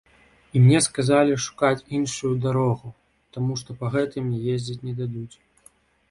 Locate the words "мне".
0.61-0.79, 4.29-4.39